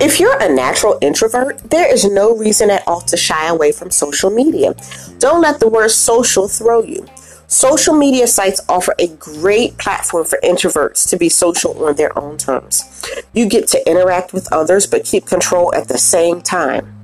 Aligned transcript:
If 0.00 0.20
you're 0.20 0.40
a 0.40 0.48
natural 0.48 0.96
introvert, 1.00 1.58
there 1.70 1.92
is 1.92 2.04
no 2.04 2.36
reason 2.36 2.70
at 2.70 2.86
all 2.86 3.00
to 3.02 3.16
shy 3.16 3.48
away 3.48 3.72
from 3.72 3.90
social 3.90 4.30
media. 4.30 4.74
Don't 5.18 5.42
let 5.42 5.60
the 5.60 5.68
word 5.68 5.90
social 5.90 6.48
throw 6.48 6.82
you. 6.82 7.04
Social 7.48 7.94
media 7.94 8.26
sites 8.26 8.60
offer 8.68 8.94
a 8.98 9.08
great 9.08 9.76
platform 9.78 10.24
for 10.24 10.38
introverts 10.44 11.08
to 11.08 11.16
be 11.16 11.28
social 11.28 11.82
on 11.84 11.96
their 11.96 12.16
own 12.18 12.36
terms. 12.36 12.84
You 13.32 13.48
get 13.48 13.68
to 13.68 13.90
interact 13.90 14.32
with 14.32 14.52
others 14.52 14.86
but 14.86 15.04
keep 15.04 15.26
control 15.26 15.74
at 15.74 15.88
the 15.88 15.98
same 15.98 16.42
time. 16.42 16.97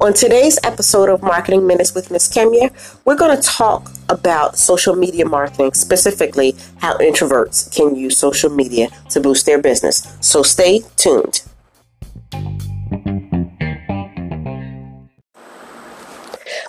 On 0.00 0.14
today's 0.14 0.58
episode 0.62 1.08
of 1.08 1.22
Marketing 1.22 1.66
Minutes 1.66 1.94
with 1.94 2.10
Miss 2.10 2.28
Kemia, 2.28 2.70
we're 3.04 3.16
going 3.16 3.36
to 3.36 3.42
talk 3.42 3.90
about 4.08 4.58
social 4.58 4.94
media 4.94 5.24
marketing, 5.26 5.72
specifically 5.72 6.54
how 6.78 6.96
introverts 6.98 7.74
can 7.74 7.94
use 7.94 8.16
social 8.16 8.50
media 8.50 8.88
to 9.10 9.20
boost 9.20 9.46
their 9.46 9.60
business. 9.60 10.16
So 10.20 10.42
stay 10.42 10.82
tuned. 10.96 11.42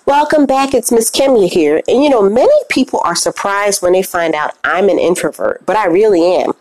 Welcome 0.05 0.47
back. 0.47 0.73
It's 0.73 0.91
Miss 0.91 1.11
Kemia 1.11 1.47
here. 1.47 1.81
And 1.87 2.03
you 2.03 2.09
know, 2.09 2.27
many 2.27 2.51
people 2.69 2.99
are 3.05 3.15
surprised 3.15 3.83
when 3.83 3.93
they 3.93 4.01
find 4.01 4.33
out 4.33 4.55
I'm 4.63 4.89
an 4.89 4.97
introvert, 4.97 5.63
but 5.65 5.75
I 5.75 5.85
really 5.85 6.23
am. 6.23 6.53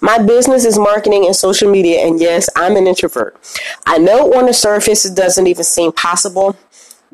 My 0.00 0.18
business 0.18 0.64
is 0.64 0.78
marketing 0.78 1.26
and 1.26 1.34
social 1.34 1.70
media, 1.70 2.06
and 2.06 2.20
yes, 2.20 2.48
I'm 2.56 2.76
an 2.76 2.86
introvert. 2.86 3.36
I 3.86 3.98
know 3.98 4.34
on 4.34 4.46
the 4.46 4.54
surface 4.54 5.04
it 5.04 5.16
doesn't 5.16 5.46
even 5.46 5.64
seem 5.64 5.92
possible 5.92 6.56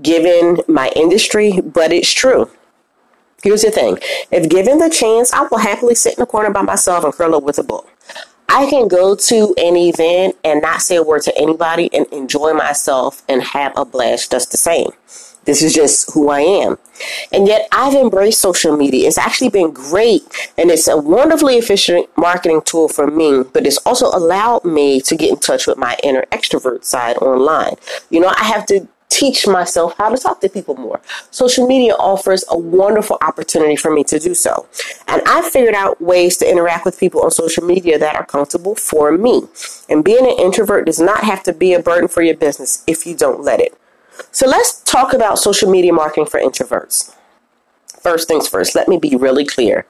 given 0.03 0.59
my 0.67 0.91
industry, 0.97 1.61
but 1.61 1.93
it's 1.93 2.13
true. 2.13 2.51
Here's 3.43 3.63
the 3.63 3.71
thing 3.71 3.99
if 4.31 4.49
given 4.49 4.79
the 4.79 4.91
chance, 4.91 5.33
I 5.33 5.47
will 5.51 5.59
happily 5.59 5.95
sit 5.95 6.15
in 6.15 6.21
the 6.21 6.27
corner 6.27 6.51
by 6.51 6.63
myself 6.63 7.05
and 7.05 7.13
curl 7.13 7.35
up 7.35 7.43
with 7.43 7.59
a 7.59 7.63
book. 7.63 7.89
I 8.49 8.69
can 8.69 8.89
go 8.89 9.15
to 9.15 9.55
an 9.57 9.77
event 9.77 10.37
and 10.43 10.61
not 10.61 10.83
say 10.83 10.97
a 10.97 11.03
word 11.03 11.23
to 11.23 11.39
anybody 11.39 11.89
and 11.95 12.07
enjoy 12.07 12.53
myself 12.53 13.23
and 13.29 13.43
have 13.43 13.73
a 13.77 13.85
blast 13.85 14.33
just 14.33 14.51
the 14.51 14.57
same. 14.57 14.91
This 15.45 15.63
is 15.63 15.75
just 15.75 16.13
who 16.13 16.29
I 16.29 16.41
am. 16.41 16.79
And 17.33 17.47
yet 17.47 17.67
I've 17.73 17.95
embraced 17.95 18.41
social 18.41 18.77
media. 18.77 19.09
It's 19.09 19.19
actually 19.19 19.49
been 19.49 19.73
great 19.73 20.23
and 20.59 20.71
it's 20.71 20.87
a 20.87 20.97
wonderfully 20.97 21.57
efficient 21.57 22.09
marketing 22.17 22.63
tool 22.65 22.89
for 22.89 23.07
me, 23.07 23.43
but 23.53 23.67
it's 23.67 23.79
also 23.79 24.07
allowed 24.07 24.65
me 24.65 25.01
to 25.03 25.17
get 25.17 25.31
in 25.31 25.39
touch 25.39 25.67
with 25.67 25.79
my 25.79 25.97
inner 26.03 26.25
extrovert 26.31 26.85
side 26.85 27.17
online. 27.19 27.77
You 28.11 28.21
know, 28.21 28.33
I 28.37 28.45
have 28.45 28.67
to 28.67 28.87
teach 29.09 29.47
myself 29.47 29.95
how 29.99 30.09
to 30.09 30.17
talk 30.17 30.41
to 30.41 30.49
people 30.49 30.77
more. 30.77 31.01
Social 31.31 31.67
media 31.67 31.95
offers 31.95 32.45
a 32.49 32.57
wonderful 32.57 33.19
opportunity 33.21 33.77
for 33.77 33.93
me 33.93 34.05
to 34.05 34.19
do 34.19 34.35
so. 34.35 34.67
And 35.09 35.21
I 35.27 35.43
figured 35.51 35.75
out 35.75 36.01
ways 36.01 36.37
to 36.39 36.51
interact 36.51 36.85
with 36.85 36.99
people 36.99 37.23
on 37.23 37.31
social 37.31 37.65
media 37.65 37.99
that 37.99 38.15
are 38.15 38.25
comfortable 38.25 38.75
for 38.75 39.13
me. 39.13 39.43
And 39.89 40.05
being 40.05 40.25
an 40.25 40.39
introvert 40.39 40.87
does 40.87 41.01
not 41.01 41.25
have 41.25 41.43
to 41.43 41.53
be 41.53 41.75
a 41.75 41.83
burden 41.83 42.09
for 42.09 42.23
your 42.23 42.37
business 42.37 42.85
if 42.87 43.05
you 43.05 43.15
don't 43.15 43.43
let 43.43 43.61
it. 43.61 43.77
So 44.33 44.47
let's 44.47 44.83
talk 44.83 45.13
about 45.13 45.39
social 45.39 45.71
media 45.71 45.93
marketing 45.93 46.27
for 46.27 46.41
introverts. 46.41 47.15
First 48.01 48.29
things 48.29 48.49
first, 48.49 48.75
let 48.75 48.89
me 48.89 48.99
be 48.99 49.17
really 49.17 49.45
clear. 49.45 49.87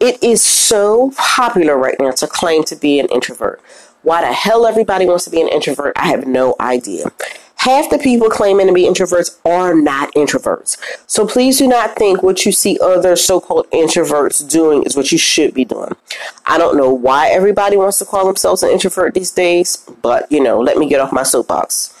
It 0.00 0.22
is 0.22 0.42
so 0.42 1.12
popular 1.16 1.76
right 1.76 1.96
now 1.98 2.10
to 2.12 2.26
claim 2.26 2.64
to 2.64 2.76
be 2.76 2.98
an 3.00 3.06
introvert. 3.06 3.60
Why 4.02 4.20
the 4.20 4.32
hell 4.32 4.66
everybody 4.66 5.06
wants 5.06 5.24
to 5.24 5.30
be 5.30 5.40
an 5.40 5.48
introvert, 5.48 5.94
I 5.96 6.08
have 6.08 6.26
no 6.26 6.54
idea. 6.60 7.10
Half 7.56 7.90
the 7.90 7.98
people 7.98 8.28
claiming 8.28 8.68
to 8.68 8.72
be 8.72 8.84
introverts 8.84 9.40
are 9.44 9.74
not 9.74 10.14
introverts. 10.14 10.76
So 11.08 11.26
please 11.26 11.58
do 11.58 11.66
not 11.66 11.96
think 11.96 12.22
what 12.22 12.46
you 12.46 12.52
see 12.52 12.78
other 12.80 13.16
so 13.16 13.40
called 13.40 13.68
introverts 13.70 14.48
doing 14.48 14.84
is 14.84 14.94
what 14.94 15.10
you 15.10 15.18
should 15.18 15.54
be 15.54 15.64
doing. 15.64 15.96
I 16.44 16.58
don't 16.58 16.76
know 16.76 16.92
why 16.92 17.28
everybody 17.28 17.76
wants 17.76 17.98
to 17.98 18.04
call 18.04 18.26
themselves 18.26 18.62
an 18.62 18.70
introvert 18.70 19.14
these 19.14 19.32
days, 19.32 19.78
but 20.02 20.30
you 20.30 20.40
know, 20.40 20.60
let 20.60 20.76
me 20.76 20.88
get 20.88 21.00
off 21.00 21.12
my 21.12 21.22
soapbox. 21.22 21.92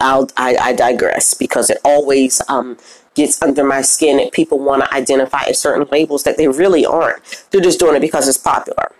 I'll, 0.00 0.28
I, 0.36 0.56
I 0.56 0.72
digress 0.72 1.34
because 1.34 1.70
it 1.70 1.78
always 1.84 2.40
um, 2.48 2.76
gets 3.14 3.40
under 3.42 3.64
my 3.64 3.82
skin 3.82 4.18
that 4.18 4.32
people 4.32 4.58
want 4.58 4.82
to 4.84 4.94
identify 4.94 5.44
as 5.44 5.58
certain 5.58 5.86
labels 5.90 6.24
that 6.24 6.36
they 6.36 6.48
really 6.48 6.86
aren't. 6.86 7.44
They're 7.50 7.60
just 7.60 7.80
doing 7.80 7.96
it 7.96 8.00
because 8.00 8.28
it's 8.28 8.38
popular, 8.38 8.92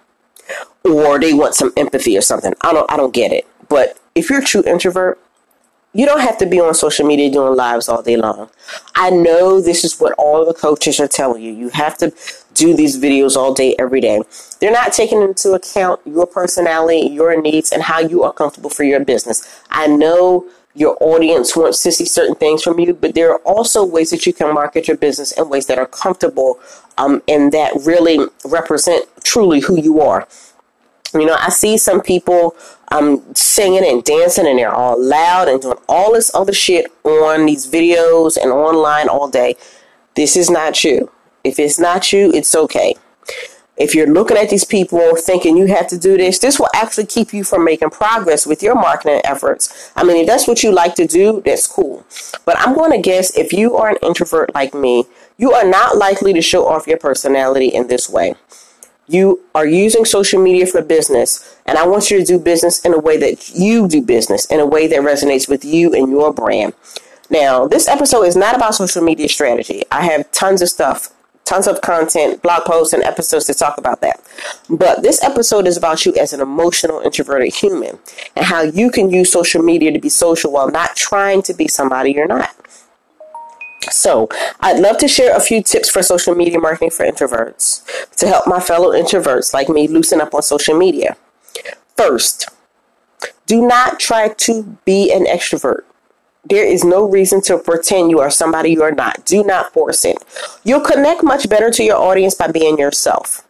or 0.85 1.19
they 1.19 1.33
want 1.33 1.55
some 1.55 1.73
empathy 1.77 2.17
or 2.17 2.23
something. 2.23 2.55
I 2.63 2.73
don't 2.73 2.91
I 2.91 2.97
don't 2.97 3.15
get 3.15 3.33
it. 3.33 3.47
But 3.69 3.99
if 4.15 4.31
you're 4.31 4.41
a 4.41 4.45
true 4.45 4.65
introvert, 4.67 5.19
you 5.93 6.07
don't 6.07 6.21
have 6.21 6.39
to 6.39 6.47
be 6.47 6.61
on 6.61 6.73
social 6.75 7.07
media 7.07 7.31
doing 7.31 7.57
lives 7.57 7.89
all 7.89 8.03
day 8.03 8.17
long. 8.17 8.49
I 8.95 9.11
know 9.11 9.61
this 9.61 9.85
is 9.85 9.99
what 9.99 10.13
all 10.13 10.45
the 10.45 10.55
coaches 10.55 11.01
are 11.01 11.09
telling 11.09 11.43
you. 11.43 11.53
You 11.53 11.69
have 11.71 11.99
to 11.99 12.13
do 12.55 12.77
these 12.77 12.97
videos 12.97 13.37
all 13.37 13.55
day, 13.55 13.75
every 13.79 14.01
day. 14.01 14.21
They're 14.61 14.71
not 14.71 14.93
taking 14.93 15.21
into 15.21 15.53
account 15.53 16.01
your 16.05 16.27
personality, 16.27 17.09
your 17.09 17.41
needs, 17.41 17.73
and 17.73 17.83
how 17.83 17.99
you 17.99 18.23
are 18.23 18.33
comfortable 18.33 18.71
for 18.71 18.85
your 18.85 19.05
business. 19.05 19.63
I 19.71 19.89
know 19.89 20.47
your 20.75 20.97
audience 21.01 21.57
wants 21.57 21.83
to 21.83 21.93
see 21.93 22.05
certain 22.05 22.35
things 22.37 22.63
from 22.63 22.79
you, 22.79 22.95
but 22.95 23.15
there 23.15 23.33
are 23.33 23.39
also 23.39 23.85
ways 23.85 24.11
that 24.11 24.27
you 24.27 24.33
can 24.33 24.55
market 24.55 24.87
your 24.87 24.97
business 24.97 25.33
in 25.33 25.49
ways 25.49 25.67
that 25.67 25.79
are 25.79 25.87
comfortable 25.87 26.61
um, 26.97 27.23
and 27.27 27.53
that 27.53 27.73
really 27.85 28.27
represent 28.45 29.07
truly 29.25 29.61
who 29.61 29.81
you 29.81 30.01
are. 30.01 30.29
You 31.13 31.27
know, 31.27 31.37
I 31.39 31.49
see 31.49 31.77
some 31.77 32.01
people 32.01 32.55
um, 32.89 33.23
singing 33.35 33.85
and 33.85 34.05
dancing, 34.05 34.47
and 34.47 34.59
they're 34.59 34.73
all 34.73 35.03
loud 35.03 35.49
and 35.49 35.61
doing 35.61 35.79
all 35.89 36.13
this 36.13 36.33
other 36.35 36.53
shit 36.53 36.87
on 37.03 37.47
these 37.47 37.67
videos 37.67 38.37
and 38.37 38.53
online 38.53 39.09
all 39.09 39.29
day. 39.29 39.57
This 40.15 40.37
is 40.37 40.51
not 40.51 40.85
you. 40.85 41.11
If 41.43 41.59
it's 41.59 41.81
not 41.81 42.13
you, 42.13 42.33
it's 42.33 42.55
okay 42.55 42.95
if 43.81 43.95
you're 43.95 44.07
looking 44.07 44.37
at 44.37 44.51
these 44.51 44.65
people 44.65 45.17
thinking 45.17 45.57
you 45.57 45.67
have 45.67 45.89
to 45.89 45.99
do 45.99 46.19
this, 46.19 46.39
this 46.39 46.59
will 46.59 46.69
actually 46.75 47.07
keep 47.07 47.33
you 47.33 47.43
from 47.43 47.65
making 47.65 47.89
progress 47.89 48.47
with 48.47 48.63
your 48.63 48.75
marketing 48.75 49.23
efforts. 49.25 49.91
I 49.97 50.05
mean, 50.05 50.19
if 50.19 50.27
that's 50.27 50.47
what 50.47 50.63
you 50.63 50.71
like 50.71 50.95
to 50.97 51.07
do, 51.07 51.43
that's 51.45 51.67
cool. 51.67 52.05
But 52.45 52.59
I'm 52.59 52.75
going 52.75 52.93
to 52.93 53.01
guess 53.01 53.37
if 53.37 53.55
you 53.55 53.77
are 53.77 53.89
an 53.89 53.97
introvert 54.03 54.55
like 54.55 54.75
me, 54.75 55.05
you 55.39 55.53
are 55.53 55.65
not 55.65 55.97
likely 55.97 56.35
to 56.35 56.43
show 56.43 56.69
off 56.69 56.87
your 56.87 56.99
personality 56.99 57.69
in 57.69 57.89
this 57.89 58.09
way. 58.09 58.35
You 59.09 59.41
are 59.55 59.67
using 59.67 60.05
social 60.05 60.43
media 60.43 60.67
for 60.67 60.83
business, 60.83 61.57
and 61.65 61.79
I 61.79 61.87
want 61.87 62.11
you 62.11 62.19
to 62.19 62.25
do 62.25 62.39
business 62.39 62.85
in 62.85 62.93
a 62.93 62.99
way 62.99 63.17
that 63.17 63.51
you 63.55 63.89
do 63.89 64.03
business, 64.03 64.45
in 64.47 64.61
a 64.61 64.67
way 64.67 64.87
that 64.89 65.01
resonates 65.01 65.49
with 65.49 65.65
you 65.65 65.95
and 65.95 66.11
your 66.11 66.33
brand. 66.35 66.75
Now, 67.31 67.67
this 67.67 67.89
episode 67.89 68.25
is 68.25 68.37
not 68.37 68.55
about 68.55 68.75
social 68.75 69.03
media 69.03 69.29
strategy. 69.29 69.85
I 69.91 70.03
have 70.03 70.31
tons 70.33 70.61
of 70.61 70.69
stuff 70.69 71.15
tons 71.51 71.67
of 71.67 71.81
content, 71.81 72.41
blog 72.43 72.65
posts, 72.65 72.93
and 72.93 73.03
episodes 73.03 73.47
to 73.47 73.55
talk 73.55 73.77
about 73.77 74.01
that. 74.01 74.21
But 74.69 75.03
this 75.03 75.23
episode 75.23 75.67
is 75.67 75.77
about 75.77 76.07
you 76.07 76.15
as 76.15 76.33
an 76.33 76.41
emotional, 76.41 77.01
introverted 77.01 77.53
human 77.53 77.99
and 78.37 78.47
how 78.47 78.63
you 78.63 78.91
can 78.91 79.11
use 79.11 79.33
social 79.33 79.61
media 79.61 79.91
to 79.93 79.99
be 79.99 80.09
social 80.09 80.53
while 80.53 80.71
not 80.71 80.95
trying 80.95 81.43
to 81.43 81.53
be 81.53 81.67
somebody 81.67 82.13
you're 82.13 82.29
not. 82.29 82.55
So, 83.91 84.29
I'd 84.61 84.79
love 84.79 84.99
to 84.99 85.09
share 85.09 85.37
a 85.37 85.41
few 85.41 85.63
tips 85.63 85.91
for 85.91 86.03
social 86.03 86.35
media 86.37 86.61
marketing 86.61 86.91
for 86.91 87.05
introverts 87.05 87.83
to 88.17 88.29
help 88.29 88.47
my 88.47 88.61
fellow 88.61 88.93
introverts 88.93 89.53
like 89.53 89.69
me 89.69 89.89
loosen 89.89 90.21
up 90.21 90.35
on 90.35 90.43
social 90.43 90.79
media. 90.79 91.17
First, 91.97 92.49
do 93.47 93.67
not 93.67 93.99
try 93.99 94.29
to 94.29 94.79
be 94.85 95.13
an 95.13 95.25
extrovert. 95.25 95.83
There 96.45 96.65
is 96.65 96.85
no 96.85 97.09
reason 97.09 97.43
to 97.43 97.59
pretend 97.59 98.11
you 98.11 98.21
are 98.21 98.31
somebody 98.31 98.71
you 98.71 98.83
are 98.83 98.93
not. 98.93 99.25
Do 99.25 99.45
not 99.45 99.73
force 99.73 100.05
it. 100.05 100.17
You'll 100.65 100.81
connect 100.81 101.23
much 101.23 101.49
better 101.49 101.71
to 101.71 101.85
your 101.85 101.97
audience 101.97 102.35
by 102.35 102.51
being 102.51 102.79
yourself. 102.79 103.47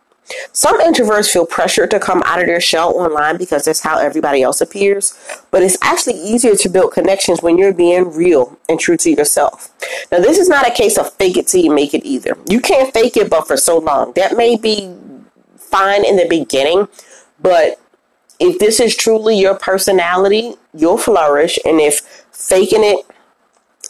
Some 0.53 0.81
introverts 0.81 1.33
feel 1.33 1.47
pressure 1.47 1.87
to 1.87 1.99
come 1.99 2.23
out 2.25 2.41
of 2.41 2.47
their 2.47 2.61
shell 2.61 2.97
online 2.97 3.37
because 3.37 3.65
that's 3.65 3.81
how 3.81 3.99
everybody 3.99 4.43
else 4.43 4.61
appears, 4.61 5.19
but 5.51 5.63
it's 5.63 5.77
actually 5.83 6.21
easier 6.21 6.55
to 6.55 6.69
build 6.69 6.93
connections 6.93 7.43
when 7.43 7.59
you're 7.59 7.73
being 7.73 8.13
real 8.13 8.57
and 8.69 8.79
true 8.79 8.97
to 8.99 9.11
yourself. 9.11 9.71
Now, 10.13 10.19
this 10.19 10.39
is 10.39 10.49
not 10.49 10.69
a 10.69 10.71
case 10.71 10.99
of 10.99 11.13
fake 11.15 11.37
it 11.37 11.49
till 11.49 11.65
you 11.65 11.75
make 11.75 11.95
it 11.95 12.05
either. 12.05 12.37
You 12.49 12.61
can't 12.61 12.93
fake 12.93 13.17
it, 13.17 13.29
but 13.31 13.47
for 13.47 13.57
so 13.57 13.79
long. 13.79 14.13
That 14.15 14.37
may 14.37 14.57
be 14.57 14.95
fine 15.57 16.05
in 16.05 16.17
the 16.17 16.27
beginning, 16.29 16.89
but 17.41 17.81
if 18.41 18.59
this 18.59 18.81
is 18.81 18.97
truly 18.97 19.39
your 19.39 19.55
personality, 19.55 20.55
you'll 20.75 20.99
flourish. 20.99 21.59
And 21.65 21.81
if 21.81 22.01
faking 22.33 22.83
it 22.83 23.07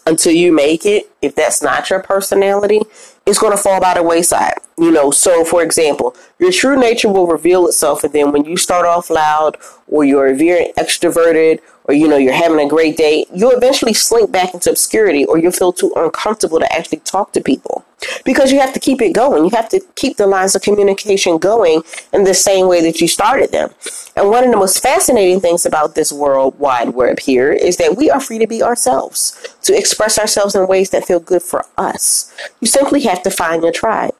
until 0.06 0.32
you 0.32 0.52
make 0.52 0.84
it, 0.84 1.10
if 1.22 1.36
that's 1.36 1.62
not 1.62 1.88
your 1.88 2.02
personality, 2.02 2.80
it's 3.26 3.38
going 3.38 3.56
to 3.56 3.62
fall 3.62 3.80
by 3.80 3.94
the 3.94 4.02
wayside. 4.02 4.54
You 4.76 4.90
know, 4.90 5.10
so 5.10 5.44
for 5.44 5.62
example, 5.62 6.16
your 6.38 6.50
true 6.50 6.78
nature 6.78 7.08
will 7.08 7.26
reveal 7.26 7.66
itself, 7.68 8.02
and 8.02 8.12
then 8.12 8.32
when 8.32 8.44
you 8.44 8.56
start 8.56 8.86
off 8.86 9.10
loud, 9.10 9.56
or 9.86 10.04
you're 10.04 10.34
very 10.34 10.72
extroverted, 10.78 11.60
or 11.84 11.94
you 11.94 12.08
know 12.08 12.16
you're 12.16 12.32
having 12.32 12.58
a 12.64 12.68
great 12.68 12.96
day, 12.96 13.26
you'll 13.32 13.50
eventually 13.50 13.92
slink 13.92 14.32
back 14.32 14.54
into 14.54 14.70
obscurity, 14.70 15.26
or 15.26 15.36
you'll 15.36 15.52
feel 15.52 15.72
too 15.72 15.92
uncomfortable 15.96 16.58
to 16.58 16.72
actually 16.72 17.00
talk 17.00 17.32
to 17.32 17.42
people 17.42 17.84
because 18.24 18.52
you 18.52 18.60
have 18.60 18.72
to 18.72 18.80
keep 18.80 19.00
it 19.00 19.12
going. 19.12 19.44
You 19.44 19.50
have 19.50 19.68
to 19.70 19.80
keep 19.96 20.16
the 20.16 20.26
lines 20.26 20.54
of 20.54 20.62
communication 20.62 21.38
going 21.38 21.82
in 22.12 22.24
the 22.24 22.34
same 22.34 22.68
way 22.68 22.82
that 22.82 23.00
you 23.00 23.08
started 23.08 23.52
them. 23.52 23.70
And 24.16 24.30
one 24.30 24.44
of 24.44 24.50
the 24.50 24.56
most 24.56 24.82
fascinating 24.82 25.40
things 25.40 25.64
about 25.64 25.94
this 25.94 26.12
world 26.12 26.58
wide 26.58 26.90
web 26.90 27.20
here 27.20 27.52
is 27.52 27.76
that 27.78 27.96
we 27.96 28.10
are 28.10 28.20
free 28.20 28.38
to 28.38 28.46
be 28.46 28.62
ourselves, 28.62 29.56
to 29.62 29.76
express 29.76 30.18
ourselves 30.18 30.54
in 30.54 30.66
ways 30.66 30.90
that 30.90 31.04
feel 31.04 31.20
good 31.20 31.42
for 31.42 31.64
us. 31.78 32.34
You 32.60 32.66
simply 32.66 33.00
have 33.02 33.22
to 33.22 33.30
find 33.30 33.62
your 33.62 33.72
tribe. 33.72 34.14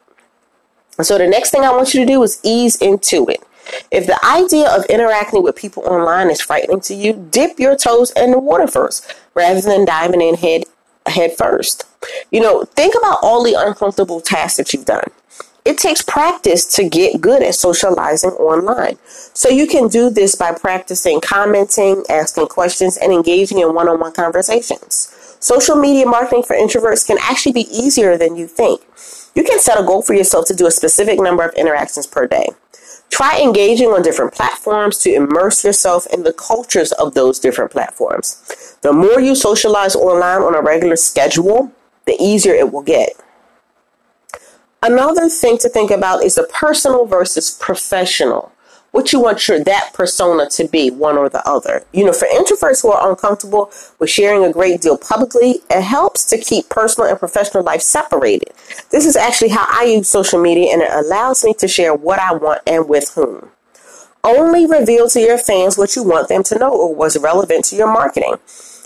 So 1.03 1.19
the 1.19 1.27
next 1.27 1.51
thing 1.51 1.63
I 1.63 1.71
want 1.71 1.95
you 1.95 2.01
to 2.01 2.07
do 2.07 2.23
is 2.23 2.41
ease 2.45 2.77
into 2.77 3.27
it. 3.29 3.43
If 3.91 4.07
the 4.07 4.19
idea 4.25 4.69
of 4.69 4.85
interacting 4.87 5.43
with 5.43 5.57
people 5.57 5.85
online 5.85 6.31
is 6.31 6.41
frightening 6.41 6.81
to 6.83 6.95
you, 6.95 7.29
dip 7.31 7.59
your 7.59 7.77
toes 7.77 8.13
in 8.17 8.33
the 8.33 8.39
water 8.39 8.67
first 8.67 9.15
rather 9.35 9.61
than 9.61 9.85
diving 9.85 10.21
in 10.21 10.35
head 10.35 10.65
head 11.07 11.33
first. 11.37 11.85
You 12.31 12.41
know, 12.41 12.65
think 12.65 12.95
about 12.97 13.19
all 13.23 13.43
the 13.45 13.55
uncomfortable 13.55 14.21
tasks 14.21 14.57
that 14.57 14.73
you've 14.73 14.85
done. 14.85 15.09
It 15.65 15.77
takes 15.77 16.01
practice 16.01 16.65
to 16.77 16.89
get 16.89 17.21
good 17.21 17.43
at 17.43 17.55
socializing 17.55 18.31
online. 18.31 18.97
So 19.05 19.49
you 19.49 19.67
can 19.67 19.89
do 19.89 20.09
this 20.09 20.35
by 20.35 20.53
practicing 20.53 21.21
commenting, 21.21 22.03
asking 22.09 22.49
questions, 22.49 22.97
and 22.97 23.13
engaging 23.13 23.59
in 23.59 23.75
one 23.75 23.89
on 23.89 24.01
one 24.01 24.13
conversations. 24.13 25.15
Social 25.39 25.77
media 25.77 26.07
marketing 26.07 26.45
for 26.45 26.57
introverts 26.57 27.07
can 27.07 27.19
actually 27.21 27.53
be 27.53 27.69
easier 27.71 28.17
than 28.17 28.37
you 28.37 28.47
think. 28.47 28.81
You 29.35 29.45
can 29.45 29.61
set 29.61 29.79
a 29.79 29.85
goal 29.85 30.03
for 30.03 30.15
yourself 30.15 30.47
to 30.47 30.55
do 30.55 30.67
a 30.67 30.71
specific 30.71 31.21
number 31.21 31.45
of 31.45 31.55
interactions 31.55 32.07
per 32.07 32.27
day. 32.27 32.49
Try 33.11 33.41
engaging 33.41 33.89
on 33.89 34.03
different 34.03 34.33
platforms 34.33 34.99
to 34.99 35.13
immerse 35.13 35.65
yourself 35.65 36.07
in 36.13 36.23
the 36.23 36.33
cultures 36.33 36.93
of 36.93 37.15
those 37.15 37.39
different 37.39 37.71
platforms. 37.71 38.77
The 38.83 38.93
more 38.93 39.21
you 39.21 39.35
socialize 39.35 39.95
online 39.95 40.43
on 40.43 40.55
a 40.55 40.63
regular 40.63 40.97
schedule, 40.97 41.73
the 42.11 42.23
easier 42.23 42.55
it 42.55 42.73
will 42.73 42.83
get. 42.83 43.11
Another 44.83 45.29
thing 45.29 45.59
to 45.59 45.69
think 45.69 45.91
about 45.91 46.25
is 46.25 46.35
the 46.35 46.49
personal 46.53 47.05
versus 47.07 47.51
professional 47.61 48.53
what 48.93 49.13
you 49.13 49.21
want 49.21 49.47
your 49.47 49.63
that 49.63 49.93
persona 49.95 50.49
to 50.51 50.67
be, 50.67 50.91
one 50.91 51.17
or 51.17 51.29
the 51.29 51.47
other. 51.49 51.85
You 51.93 52.05
know, 52.05 52.13
for 52.13 52.27
introverts 52.27 52.83
who 52.83 52.91
are 52.91 53.11
uncomfortable 53.11 53.71
with 53.99 54.11
sharing 54.11 54.45
a 54.45 54.53
great 54.53 54.81
deal 54.81 54.99
publicly, 54.99 55.61
it 55.71 55.83
helps 55.83 56.25
to 56.27 56.39
keep 56.39 56.69
personal 56.69 57.09
and 57.09 57.19
professional 57.19 57.63
life 57.63 57.83
separated. 57.83 58.53
This 58.91 59.07
is 59.07 59.17
actually 59.17 59.51
how 59.51 59.67
I 59.69 59.85
use 59.85 60.09
social 60.09 60.41
media 60.41 60.73
and 60.73 60.83
it 60.83 60.91
allows 60.93 61.45
me 61.45 61.55
to 61.55 61.69
share 61.69 61.95
what 61.95 62.19
I 62.19 62.35
want 62.35 62.63
and 62.67 62.89
with 62.89 63.13
whom. 63.15 63.51
Only 64.23 64.67
reveal 64.67 65.09
to 65.11 65.21
your 65.21 65.39
fans 65.39 65.79
what 65.79 65.97
you 65.97 66.03
want 66.03 66.29
them 66.29 66.43
to 66.45 66.59
know 66.59 66.71
or 66.71 66.95
what's 66.95 67.17
relevant 67.17 67.65
to 67.67 67.77
your 67.77 67.91
marketing. 67.91 68.35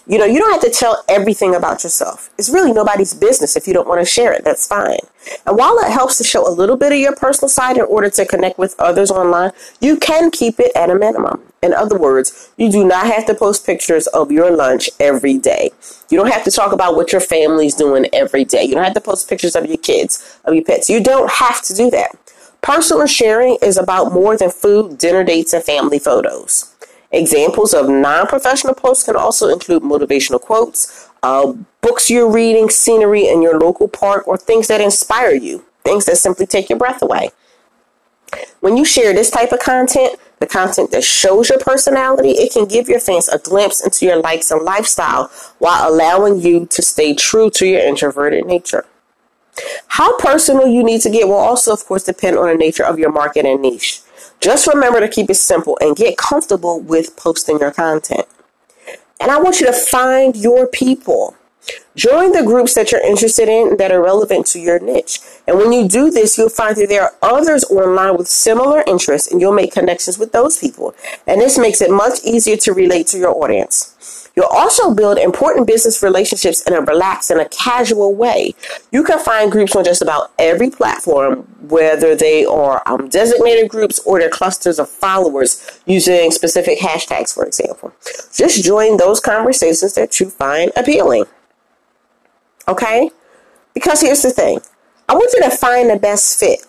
You 0.06 0.18
know, 0.18 0.26
you 0.26 0.38
don't 0.38 0.52
have 0.52 0.60
to 0.60 0.70
tell 0.70 1.02
everything 1.08 1.54
about 1.54 1.82
yourself. 1.82 2.28
It's 2.36 2.50
really 2.50 2.72
nobody's 2.72 3.14
business 3.14 3.56
if 3.56 3.66
you 3.66 3.72
don't 3.72 3.88
want 3.88 4.02
to 4.02 4.04
share 4.04 4.34
it. 4.34 4.44
That's 4.44 4.66
fine. 4.66 4.98
And 5.46 5.56
while 5.56 5.78
it 5.78 5.90
helps 5.90 6.18
to 6.18 6.24
show 6.24 6.46
a 6.46 6.52
little 6.52 6.76
bit 6.76 6.92
of 6.92 6.98
your 6.98 7.16
personal 7.16 7.48
side 7.48 7.78
in 7.78 7.84
order 7.84 8.10
to 8.10 8.26
connect 8.26 8.58
with 8.58 8.74
others 8.78 9.10
online, 9.10 9.52
you 9.80 9.96
can 9.96 10.30
keep 10.30 10.60
it 10.60 10.72
at 10.76 10.90
a 10.90 10.94
minimum. 10.94 11.40
In 11.62 11.72
other 11.72 11.98
words, 11.98 12.52
you 12.58 12.70
do 12.70 12.84
not 12.84 13.06
have 13.06 13.24
to 13.26 13.34
post 13.34 13.64
pictures 13.64 14.06
of 14.08 14.30
your 14.30 14.54
lunch 14.54 14.90
every 15.00 15.38
day. 15.38 15.70
You 16.10 16.18
don't 16.18 16.30
have 16.30 16.44
to 16.44 16.50
talk 16.50 16.72
about 16.72 16.96
what 16.96 17.10
your 17.10 17.22
family's 17.22 17.74
doing 17.74 18.06
every 18.12 18.44
day. 18.44 18.64
You 18.64 18.74
don't 18.74 18.84
have 18.84 18.92
to 18.94 19.00
post 19.00 19.26
pictures 19.26 19.56
of 19.56 19.64
your 19.64 19.78
kids, 19.78 20.38
of 20.44 20.52
your 20.52 20.64
pets. 20.64 20.90
You 20.90 21.02
don't 21.02 21.30
have 21.30 21.62
to 21.62 21.74
do 21.74 21.90
that. 21.92 22.10
Personal 22.60 23.06
sharing 23.06 23.56
is 23.62 23.78
about 23.78 24.12
more 24.12 24.36
than 24.36 24.50
food, 24.50 24.98
dinner 24.98 25.24
dates, 25.24 25.54
and 25.54 25.64
family 25.64 25.98
photos. 25.98 26.73
Examples 27.14 27.72
of 27.72 27.88
non 27.88 28.26
professional 28.26 28.74
posts 28.74 29.04
can 29.04 29.14
also 29.14 29.48
include 29.48 29.84
motivational 29.84 30.40
quotes, 30.40 31.08
uh, 31.22 31.52
books 31.80 32.10
you're 32.10 32.30
reading, 32.30 32.68
scenery 32.68 33.28
in 33.28 33.40
your 33.40 33.58
local 33.58 33.86
park, 33.86 34.26
or 34.26 34.36
things 34.36 34.66
that 34.66 34.80
inspire 34.80 35.32
you, 35.34 35.64
things 35.84 36.06
that 36.06 36.16
simply 36.16 36.44
take 36.44 36.68
your 36.68 36.78
breath 36.78 37.02
away. 37.02 37.30
When 38.58 38.76
you 38.76 38.84
share 38.84 39.12
this 39.12 39.30
type 39.30 39.52
of 39.52 39.60
content, 39.60 40.18
the 40.40 40.46
content 40.46 40.90
that 40.90 41.04
shows 41.04 41.50
your 41.50 41.60
personality, 41.60 42.30
it 42.30 42.52
can 42.52 42.66
give 42.66 42.88
your 42.88 42.98
fans 42.98 43.28
a 43.28 43.38
glimpse 43.38 43.84
into 43.84 44.06
your 44.06 44.20
likes 44.20 44.50
and 44.50 44.62
lifestyle 44.62 45.30
while 45.58 45.88
allowing 45.88 46.40
you 46.40 46.66
to 46.66 46.82
stay 46.82 47.14
true 47.14 47.48
to 47.50 47.66
your 47.66 47.80
introverted 47.80 48.44
nature. 48.44 48.86
How 49.86 50.18
personal 50.18 50.66
you 50.66 50.82
need 50.82 51.00
to 51.02 51.10
get 51.10 51.28
will 51.28 51.34
also, 51.34 51.72
of 51.72 51.84
course, 51.84 52.02
depend 52.02 52.36
on 52.36 52.48
the 52.48 52.56
nature 52.56 52.84
of 52.84 52.98
your 52.98 53.12
market 53.12 53.46
and 53.46 53.62
niche. 53.62 54.00
Just 54.40 54.66
remember 54.66 55.00
to 55.00 55.08
keep 55.08 55.30
it 55.30 55.34
simple 55.34 55.78
and 55.80 55.96
get 55.96 56.16
comfortable 56.16 56.80
with 56.80 57.16
posting 57.16 57.58
your 57.58 57.70
content. 57.70 58.26
And 59.20 59.30
I 59.30 59.40
want 59.40 59.60
you 59.60 59.66
to 59.66 59.72
find 59.72 60.36
your 60.36 60.66
people. 60.66 61.36
Join 61.96 62.32
the 62.32 62.42
groups 62.42 62.74
that 62.74 62.92
you're 62.92 63.00
interested 63.00 63.48
in 63.48 63.76
that 63.78 63.90
are 63.90 64.02
relevant 64.02 64.46
to 64.48 64.58
your 64.58 64.78
niche. 64.78 65.20
And 65.46 65.56
when 65.56 65.72
you 65.72 65.88
do 65.88 66.10
this, 66.10 66.36
you'll 66.36 66.50
find 66.50 66.76
that 66.76 66.88
there 66.88 67.04
are 67.04 67.14
others 67.22 67.64
online 67.64 68.18
with 68.18 68.28
similar 68.28 68.82
interests 68.86 69.30
and 69.30 69.40
you'll 69.40 69.54
make 69.54 69.72
connections 69.72 70.18
with 70.18 70.32
those 70.32 70.58
people. 70.58 70.94
And 71.26 71.40
this 71.40 71.56
makes 71.56 71.80
it 71.80 71.90
much 71.90 72.22
easier 72.24 72.56
to 72.58 72.72
relate 72.72 73.06
to 73.08 73.18
your 73.18 73.34
audience. 73.34 73.94
You'll 74.36 74.46
also 74.46 74.92
build 74.92 75.18
important 75.18 75.66
business 75.66 76.02
relationships 76.02 76.60
in 76.62 76.74
a 76.74 76.80
relaxed 76.80 77.30
and 77.30 77.40
a 77.40 77.48
casual 77.48 78.14
way. 78.14 78.54
You 78.90 79.04
can 79.04 79.20
find 79.20 79.50
groups 79.50 79.76
on 79.76 79.84
just 79.84 80.02
about 80.02 80.32
every 80.38 80.70
platform, 80.70 81.42
whether 81.68 82.16
they 82.16 82.44
are 82.44 82.82
um, 82.86 83.08
designated 83.08 83.70
groups 83.70 84.00
or 84.00 84.18
they're 84.18 84.28
clusters 84.28 84.80
of 84.80 84.88
followers 84.88 85.80
using 85.86 86.32
specific 86.32 86.80
hashtags, 86.80 87.32
for 87.32 87.46
example. 87.46 87.92
Just 88.34 88.64
join 88.64 88.96
those 88.96 89.20
conversations 89.20 89.94
that 89.94 90.18
you 90.18 90.30
find 90.30 90.72
appealing. 90.76 91.26
Okay? 92.66 93.10
Because 93.72 94.00
here's 94.00 94.22
the 94.22 94.30
thing 94.30 94.58
I 95.08 95.14
want 95.14 95.32
you 95.32 95.48
to 95.48 95.56
find 95.56 95.90
the 95.90 95.96
best 95.96 96.40
fit. 96.40 96.60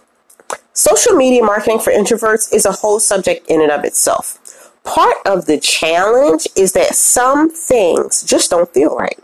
Social 0.74 1.14
media 1.14 1.42
marketing 1.42 1.80
for 1.80 1.92
introverts 1.92 2.54
is 2.54 2.66
a 2.66 2.72
whole 2.72 3.00
subject 3.00 3.50
in 3.50 3.62
and 3.62 3.72
of 3.72 3.86
itself 3.86 4.40
part 4.86 5.18
of 5.26 5.46
the 5.46 5.60
challenge 5.60 6.48
is 6.56 6.74
that 6.74 6.96
some 6.96 7.50
things 7.50 8.24
just 8.24 8.52
don't 8.52 8.74
feel 8.74 8.96
right. 8.96 9.20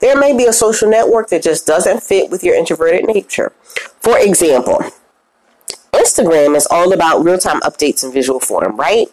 There 0.00 0.18
may 0.18 0.34
be 0.36 0.46
a 0.46 0.52
social 0.52 0.88
network 0.88 1.28
that 1.30 1.42
just 1.42 1.66
doesn't 1.66 2.02
fit 2.02 2.30
with 2.30 2.42
your 2.42 2.54
introverted 2.54 3.04
nature. 3.04 3.52
For 4.00 4.18
example, 4.18 4.80
Instagram 5.92 6.56
is 6.56 6.66
all 6.70 6.92
about 6.92 7.24
real 7.24 7.38
time 7.38 7.60
updates 7.60 8.04
in 8.04 8.12
visual 8.12 8.40
form, 8.40 8.76
right? 8.76 9.08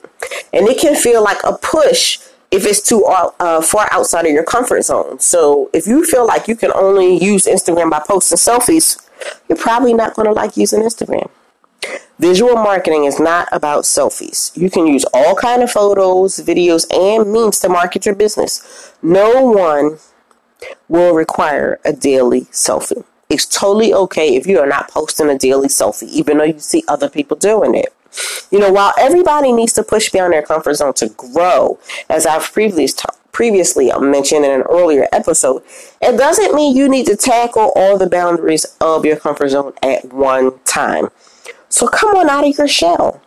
And 0.54 0.68
it 0.68 0.80
can 0.80 0.96
feel 0.96 1.24
like 1.24 1.44
a 1.44 1.58
push 1.58 2.20
if 2.52 2.66
it's 2.68 2.88
too 2.88 3.04
uh, 3.06 3.62
far 3.62 3.88
outside 3.92 4.26
of 4.26 4.32
your 4.32 4.44
comfort 4.44 4.84
zone. 4.84 5.20
So 5.20 5.72
if 5.74 5.88
you 5.88 6.06
feel 6.06 6.26
like 6.26 6.48
you 6.48 6.56
can 6.56 6.72
only 6.74 7.18
use 7.18 7.46
Instagram 7.46 7.90
by 7.90 8.02
posting 8.08 8.38
selfies, 8.38 9.02
you're 9.50 9.58
probably 9.58 9.94
not 9.94 10.14
going 10.14 10.28
to 10.28 10.34
like 10.34 10.56
using 10.56 10.82
Instagram. 10.82 11.30
Visual 12.20 12.56
marketing 12.56 13.06
is 13.06 13.20
not 13.20 13.48
about 13.52 13.84
selfies. 13.84 14.56
You 14.56 14.70
can 14.70 14.88
use 14.88 15.04
all 15.14 15.36
kind 15.36 15.64
of 15.64 15.72
photos, 15.72 16.38
videos, 16.38 16.86
and 16.94 17.34
memes 17.34 17.60
to 17.60 17.70
market 17.70 18.06
your 18.06 18.16
business. 18.16 18.94
No 19.02 19.42
one 19.42 19.98
will 20.88 21.14
require 21.14 21.80
a 21.84 21.92
daily 21.92 22.42
selfie. 22.52 23.04
It's 23.30 23.46
totally 23.46 23.94
okay 23.94 24.36
if 24.36 24.46
you 24.46 24.60
are 24.60 24.68
not 24.68 24.90
posting 24.90 25.30
a 25.30 25.38
daily 25.38 25.68
selfie, 25.68 26.10
even 26.10 26.38
though 26.38 26.44
you 26.44 26.60
see 26.60 26.84
other 26.88 27.10
people 27.10 27.36
doing 27.36 27.76
it. 27.76 27.94
You 28.52 28.60
know, 28.60 28.72
while 28.72 28.94
everybody 29.00 29.52
needs 29.52 29.74
to 29.74 29.84
push 29.84 30.12
beyond 30.12 30.34
their 30.34 30.44
comfort 30.44 30.76
zone 30.76 30.94
to 30.96 31.10
grow, 31.10 31.80
as 32.10 32.26
I've 32.26 32.52
previously 32.52 33.04
previously 33.32 33.92
mentioned 34.00 34.46
in 34.46 34.52
an 34.52 34.62
earlier 34.70 35.08
episode, 35.12 35.64
it 36.00 36.18
doesn't 36.18 36.54
mean 36.54 36.78
you 36.78 36.88
need 36.88 37.08
to 37.08 37.16
tackle 37.16 37.74
all 37.76 37.98
the 37.98 38.08
boundaries 38.08 38.66
of 38.80 39.04
your 39.04 39.16
comfort 39.16 39.50
zone 39.50 39.74
at 39.82 40.14
one 40.14 40.60
time. 40.66 41.10
So 41.74 41.88
come 41.88 42.16
on 42.16 42.30
out 42.30 42.48
of 42.48 42.56
your 42.56 42.68
shell. 42.68 43.20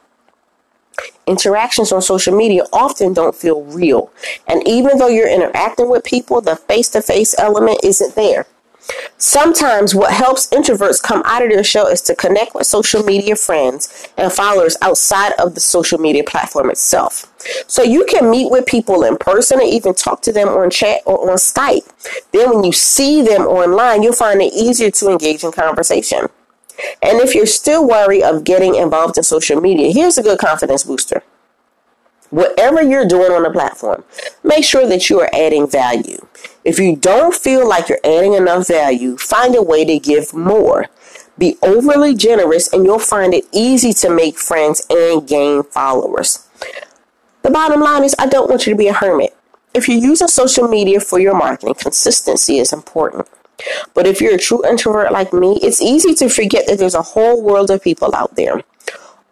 Interactions 1.27 1.91
on 1.91 2.01
social 2.01 2.35
media 2.35 2.63
often 2.73 3.13
don't 3.13 3.35
feel 3.35 3.65
real. 3.65 4.13
And 4.47 4.63
even 4.69 4.99
though 4.99 5.09
you're 5.09 5.29
interacting 5.29 5.91
with 5.91 6.05
people, 6.05 6.41
the 6.41 6.55
face 6.55 6.89
to 6.91 7.03
face 7.03 7.37
element 7.41 7.81
isn't 7.83 8.15
there. 8.15 8.47
Sometimes 9.19 9.97
what 9.97 10.13
helps 10.13 10.47
introverts 10.51 11.03
come 11.03 11.25
out 11.25 11.43
of 11.43 11.51
their 11.51 11.65
shell 11.65 11.89
is 11.89 12.01
to 12.03 12.15
connect 12.15 12.55
with 12.55 12.69
social 12.69 13.03
media 13.03 13.35
friends 13.35 14.07
and 14.17 14.33
followers 14.33 14.77
outside 14.81 15.33
of 15.41 15.57
the 15.57 15.61
social 15.61 15.99
media 15.99 16.23
platform 16.23 16.71
itself. 16.71 17.33
So 17.67 17.83
you 17.83 18.07
can 18.09 18.31
meet 18.31 18.53
with 18.53 18.65
people 18.65 19.03
in 19.03 19.17
person 19.17 19.59
and 19.59 19.69
even 19.69 19.93
talk 19.93 20.23
to 20.23 20.33
them 20.33 20.47
on 20.51 20.71
chat 20.71 21.01
or 21.05 21.29
on 21.29 21.37
Skype. 21.37 21.91
Then 22.31 22.55
when 22.55 22.63
you 22.63 22.73
see 22.73 23.23
them 23.23 23.43
online, 23.43 24.05
you'll 24.05 24.13
find 24.13 24.41
it 24.41 24.53
easier 24.53 24.93
to 24.93 25.11
engage 25.11 25.43
in 25.43 25.51
conversation. 25.51 26.29
And 27.03 27.21
if 27.21 27.35
you're 27.35 27.47
still 27.47 27.87
worried 27.87 28.23
of 28.23 28.45
getting 28.45 28.75
involved 28.75 29.17
in 29.17 29.25
social 29.25 29.61
media, 29.61 29.93
here's 29.93 30.19
a 30.19 30.23
good 30.23 30.39
confidence 30.39 30.85
booster. 30.85 31.23
Whatever 32.31 32.83
you're 32.83 33.07
doing 33.07 33.31
on 33.33 33.45
the 33.45 33.51
platform, 33.51 34.05
make 34.43 34.65
sure 34.65 34.87
that 34.89 35.09
you 35.09 35.21
are 35.21 35.31
adding 35.33 35.69
value. 35.69 36.27
If 36.65 36.79
you 36.79 36.97
don't 36.97 37.35
feel 37.35 37.69
like 37.69 37.89
you're 37.89 38.01
adding 38.05 38.35
enough 38.35 38.67
value, 38.67 39.17
find 39.17 39.55
a 39.55 39.63
way 39.63 39.85
to 39.85 39.99
give 39.99 40.35
more. 40.35 40.87
Be 41.39 41.57
overly 41.63 42.15
generous, 42.15 42.73
and 42.73 42.85
you'll 42.85 42.99
find 42.99 43.33
it 43.33 43.45
easy 43.53 43.93
to 43.93 44.11
make 44.11 44.39
friends 44.39 44.85
and 44.91 45.27
gain 45.29 45.63
followers. 45.63 46.49
The 47.43 47.51
bottom 47.51 47.81
line 47.81 48.03
is, 48.03 48.17
I 48.19 48.27
don't 48.27 48.51
want 48.51 48.67
you 48.67 48.73
to 48.73 48.79
be 48.79 48.89
a 48.89 48.93
hermit. 48.93 49.37
If 49.73 49.89
you're 49.89 49.99
using 49.99 50.29
social 50.29 50.67
media 50.67 50.99
for 50.99 51.21
your 51.21 51.37
marketing, 51.37 51.75
consistency 51.75 52.59
is 52.59 52.73
important. 52.73 53.29
But 53.95 54.07
if 54.07 54.21
you're 54.21 54.35
a 54.35 54.39
true 54.39 54.67
introvert 54.67 55.13
like 55.13 55.33
me, 55.33 55.59
it's 55.63 55.81
easy 55.81 56.15
to 56.15 56.29
forget 56.29 56.67
that 56.67 56.79
there's 56.79 56.95
a 56.95 57.03
whole 57.03 57.43
world 57.43 57.71
of 57.71 57.83
people 57.83 58.15
out 58.15 58.37
there. 58.37 58.63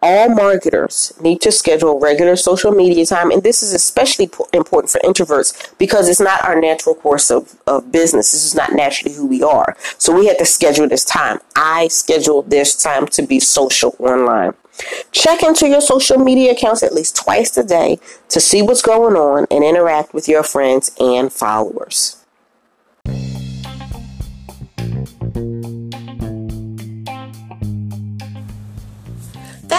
all 0.01 0.29
marketers 0.29 1.13
need 1.19 1.41
to 1.41 1.51
schedule 1.51 1.99
regular 1.99 2.35
social 2.35 2.71
media 2.71 3.05
time, 3.05 3.31
and 3.31 3.41
this 3.41 3.63
is 3.63 3.73
especially 3.73 4.29
important 4.53 4.91
for 4.91 4.99
introverts 4.99 5.75
because 5.79 6.07
it's 6.07 6.19
not 6.19 6.43
our 6.45 6.59
natural 6.59 6.93
course 6.95 7.31
of, 7.31 7.55
of 7.65 7.91
business. 7.91 8.31
This 8.31 8.45
is 8.45 8.55
not 8.55 8.73
naturally 8.73 9.15
who 9.15 9.25
we 9.25 9.41
are. 9.41 9.75
So 9.97 10.15
we 10.15 10.27
had 10.27 10.37
to 10.37 10.45
schedule 10.45 10.87
this 10.87 11.03
time. 11.03 11.39
I 11.55 11.87
scheduled 11.87 12.51
this 12.51 12.75
time 12.75 13.07
to 13.07 13.23
be 13.23 13.39
social 13.39 13.95
online. 13.97 14.53
Check 15.11 15.41
into 15.41 15.67
your 15.67 15.81
social 15.81 16.19
media 16.19 16.51
accounts 16.51 16.83
at 16.83 16.93
least 16.93 17.15
twice 17.15 17.57
a 17.57 17.63
day 17.63 17.97
to 18.29 18.39
see 18.39 18.61
what's 18.61 18.81
going 18.81 19.15
on 19.15 19.47
and 19.49 19.63
interact 19.63 20.13
with 20.13 20.27
your 20.27 20.43
friends 20.43 20.91
and 20.99 21.31
followers. 21.33 22.24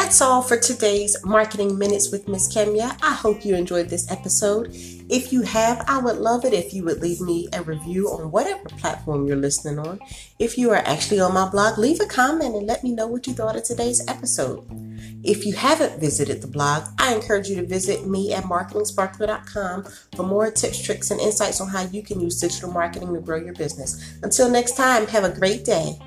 That's 0.06 0.20
all 0.20 0.40
for 0.40 0.56
today's 0.56 1.16
Marketing 1.24 1.76
Minutes 1.76 2.12
with 2.12 2.28
Miss 2.28 2.54
Kemya. 2.54 2.96
I 3.02 3.12
hope 3.12 3.44
you 3.44 3.56
enjoyed 3.56 3.88
this 3.88 4.08
episode. 4.08 4.68
If 5.08 5.32
you 5.32 5.42
have, 5.42 5.84
I 5.88 5.98
would 5.98 6.18
love 6.18 6.44
it 6.44 6.52
if 6.52 6.72
you 6.72 6.84
would 6.84 7.02
leave 7.02 7.20
me 7.20 7.48
a 7.52 7.60
review 7.64 8.06
on 8.10 8.30
whatever 8.30 8.68
platform 8.68 9.26
you're 9.26 9.34
listening 9.34 9.80
on. 9.80 9.98
If 10.38 10.56
you 10.56 10.70
are 10.70 10.76
actually 10.76 11.18
on 11.18 11.34
my 11.34 11.48
blog, 11.48 11.76
leave 11.76 12.00
a 12.00 12.06
comment 12.06 12.54
and 12.54 12.68
let 12.68 12.84
me 12.84 12.92
know 12.92 13.08
what 13.08 13.26
you 13.26 13.32
thought 13.32 13.56
of 13.56 13.64
today's 13.64 14.06
episode. 14.06 14.64
If 15.24 15.44
you 15.44 15.54
haven't 15.54 15.98
visited 15.98 16.40
the 16.40 16.46
blog, 16.46 16.84
I 17.00 17.12
encourage 17.12 17.48
you 17.48 17.56
to 17.56 17.66
visit 17.66 18.06
me 18.06 18.32
at 18.32 18.44
marketingsparkler.com 18.44 19.86
for 20.14 20.22
more 20.22 20.52
tips, 20.52 20.80
tricks, 20.80 21.10
and 21.10 21.20
insights 21.20 21.60
on 21.60 21.68
how 21.68 21.82
you 21.82 22.04
can 22.04 22.20
use 22.20 22.40
digital 22.40 22.70
marketing 22.70 23.12
to 23.12 23.20
grow 23.20 23.38
your 23.38 23.54
business. 23.54 24.16
Until 24.22 24.48
next 24.48 24.76
time, 24.76 25.08
have 25.08 25.24
a 25.24 25.30
great 25.30 25.64
day. 25.64 25.98